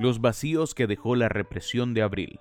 [0.00, 2.40] Los vacíos que dejó la represión de abril.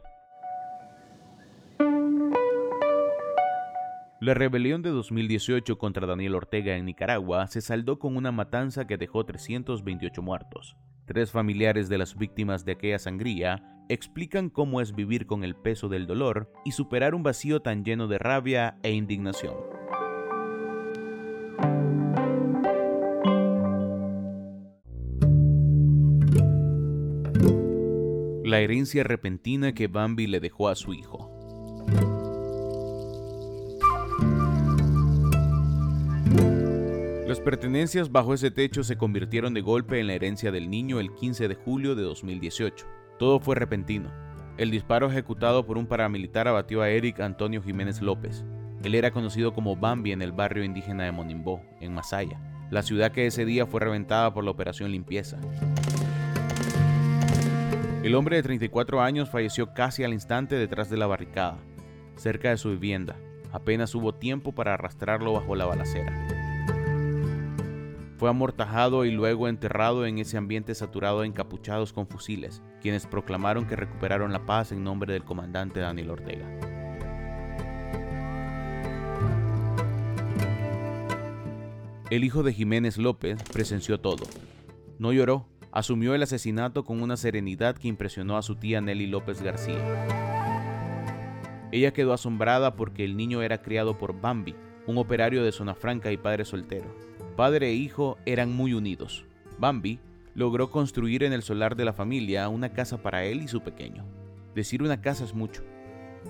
[4.19, 8.97] La rebelión de 2018 contra Daniel Ortega en Nicaragua se saldó con una matanza que
[8.97, 10.75] dejó 328 muertos.
[11.05, 15.89] Tres familiares de las víctimas de aquella sangría explican cómo es vivir con el peso
[15.89, 19.72] del dolor y superar un vacío tan lleno de rabia e indignación.
[28.53, 31.27] La herencia repentina que Bambi le dejó a su hijo.
[37.27, 41.15] Las pertenencias bajo ese techo se convirtieron de golpe en la herencia del niño el
[41.15, 42.85] 15 de julio de 2018.
[43.17, 44.11] Todo fue repentino.
[44.59, 48.45] El disparo ejecutado por un paramilitar abatió a Eric Antonio Jiménez López.
[48.83, 52.39] Él era conocido como Bambi en el barrio indígena de Monimbó, en Masaya,
[52.69, 55.39] la ciudad que ese día fue reventada por la operación limpieza.
[58.03, 61.59] El hombre de 34 años falleció casi al instante detrás de la barricada,
[62.17, 63.15] cerca de su vivienda.
[63.53, 66.27] Apenas hubo tiempo para arrastrarlo bajo la balacera.
[68.17, 73.67] Fue amortajado y luego enterrado en ese ambiente saturado de encapuchados con fusiles, quienes proclamaron
[73.67, 76.45] que recuperaron la paz en nombre del comandante Daniel Ortega.
[82.09, 84.25] El hijo de Jiménez López presenció todo.
[84.99, 89.41] No lloró, asumió el asesinato con una serenidad que impresionó a su tía Nelly López
[89.41, 90.05] García.
[91.71, 96.11] Ella quedó asombrada porque el niño era criado por Bambi, un operario de zona franca
[96.11, 96.95] y padre soltero.
[97.35, 99.25] Padre e hijo eran muy unidos.
[99.57, 99.99] Bambi
[100.35, 104.05] logró construir en el solar de la familia una casa para él y su pequeño.
[104.53, 105.63] Decir una casa es mucho.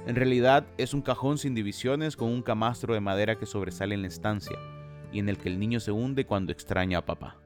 [0.08, 4.04] En realidad es un cajón sin divisiones con un camastro de madera que sobresale en
[4.04, 4.58] la estancia
[5.12, 7.44] y en el que el niño se hunde cuando extraña a papá.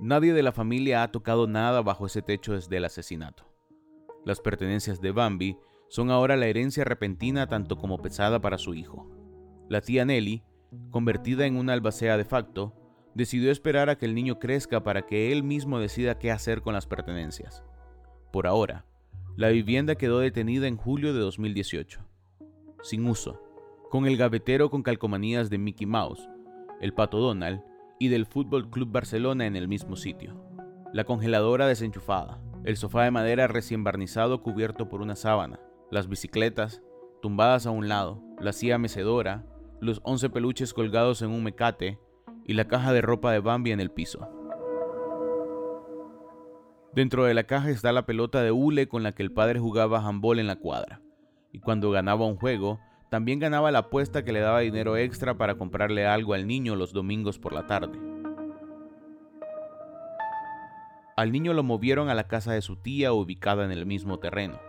[0.00, 3.44] Nadie de la familia ha tocado nada bajo ese techo desde el asesinato.
[4.24, 5.56] Las pertenencias de Bambi
[5.88, 9.10] son ahora la herencia repentina tanto como pesada para su hijo.
[9.68, 10.44] La tía Nelly,
[10.90, 12.74] convertida en una albacea de facto,
[13.14, 16.74] decidió esperar a que el niño crezca para que él mismo decida qué hacer con
[16.74, 17.64] las pertenencias.
[18.32, 18.84] Por ahora,
[19.36, 22.00] la vivienda quedó detenida en julio de 2018,
[22.82, 23.42] sin uso,
[23.90, 26.28] con el gavetero con calcomanías de Mickey Mouse,
[26.80, 27.62] el Pato Donald
[27.98, 30.34] y del Fútbol Club Barcelona en el mismo sitio,
[30.92, 35.60] la congeladora desenchufada, el sofá de madera recién barnizado cubierto por una sábana,
[35.90, 36.82] las bicicletas
[37.20, 39.44] tumbadas a un lado, la silla mecedora,
[39.80, 41.98] los once peluches colgados en un mecate
[42.44, 44.28] y la caja de ropa de Bambi en el piso.
[46.94, 50.06] Dentro de la caja está la pelota de hule con la que el padre jugaba
[50.06, 51.00] handball en la cuadra,
[51.52, 52.80] y cuando ganaba un juego,
[53.10, 56.92] también ganaba la apuesta que le daba dinero extra para comprarle algo al niño los
[56.92, 57.98] domingos por la tarde.
[61.16, 64.60] Al niño lo movieron a la casa de su tía ubicada en el mismo terreno.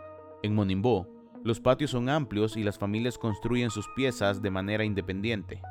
[0.42, 1.08] En Monimbó,
[1.44, 5.62] los patios son amplios y las familias construyen sus piezas de manera independiente,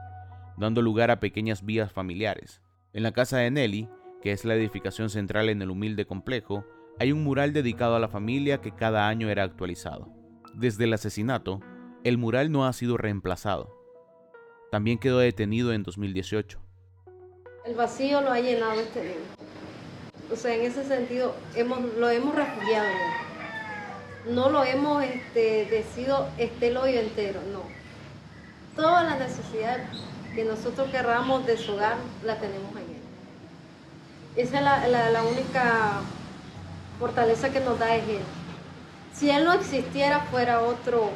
[0.56, 2.62] dando lugar a pequeñas vías familiares.
[2.92, 3.88] En la casa de Nelly,
[4.22, 6.64] que es la edificación central en el humilde complejo,
[7.00, 10.12] hay un mural dedicado a la familia que cada año era actualizado.
[10.54, 11.60] Desde el asesinato,
[12.04, 13.76] el mural no ha sido reemplazado.
[14.70, 16.58] También quedó detenido en 2018.
[17.64, 20.32] El vacío lo ha llenado este niño.
[20.32, 22.86] O sea, en ese sentido, hemos, lo hemos refugiado
[24.26, 27.62] no lo hemos este, decidido este hoyo entero, no.
[28.76, 29.78] Toda la necesidad
[30.34, 33.02] que nosotros querramos de su hogar la tenemos en él.
[34.36, 36.00] Esa es la, única
[36.98, 38.22] fortaleza que nos da es él.
[39.14, 41.10] Si él no existiera, fuera otro,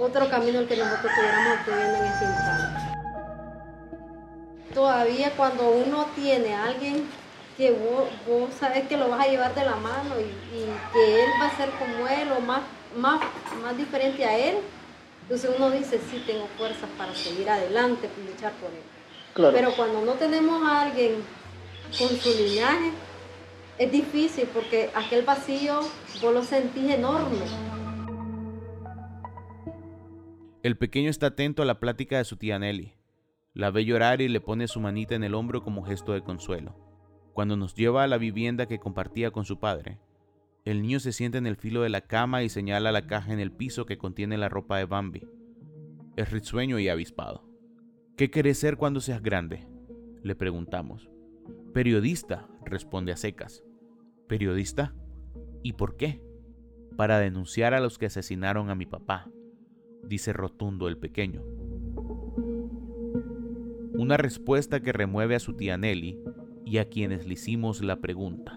[0.00, 2.80] otro camino el que nosotros estuviéramos teniendo en este instante.
[4.74, 7.06] Todavía cuando uno tiene a alguien
[7.56, 8.08] que vos,
[8.58, 10.24] sabes que lo vas a llevar de la mano y,
[10.92, 12.62] que él va a ser como él o más,
[12.96, 13.20] más,
[13.62, 14.56] más diferente a él.
[15.22, 19.52] Entonces uno dice, sí, tengo fuerzas para seguir adelante, luchar por él.
[19.52, 21.22] Pero cuando no tenemos a alguien
[21.98, 22.92] con su linaje,
[23.78, 25.80] es difícil porque aquel vacío
[26.20, 27.38] vos lo sentís enorme.
[30.62, 32.92] El pequeño está atento a la plática de su tía Nelly.
[33.54, 36.76] La ve llorar y le pone su manita en el hombro como gesto de consuelo.
[37.32, 40.00] Cuando nos lleva a la vivienda que compartía con su padre,
[40.66, 43.40] el niño se sienta en el filo de la cama y señala la caja en
[43.40, 45.26] el piso que contiene la ropa de Bambi.
[46.16, 47.48] Es risueño y avispado.
[48.18, 49.66] ¿Qué querés ser cuando seas grande?
[50.22, 51.08] Le preguntamos.
[51.72, 53.64] Periodista, responde a secas.
[54.28, 54.94] ¿Periodista?
[55.62, 56.22] ¿Y por qué?
[56.98, 59.30] Para denunciar a los que asesinaron a mi papá,
[60.04, 61.42] dice rotundo el pequeño.
[63.94, 66.18] Una respuesta que remueve a su tía Nelly
[66.64, 68.56] y a quienes le hicimos la pregunta.